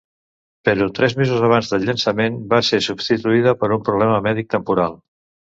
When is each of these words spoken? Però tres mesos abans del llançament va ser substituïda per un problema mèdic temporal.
Però 0.67 0.87
tres 0.99 1.13
mesos 1.19 1.43
abans 1.49 1.69
del 1.73 1.85
llançament 1.89 2.41
va 2.55 2.63
ser 2.71 2.81
substituïda 2.89 3.55
per 3.63 3.73
un 3.79 3.85
problema 3.91 4.21
mèdic 4.31 4.53
temporal. 4.59 4.99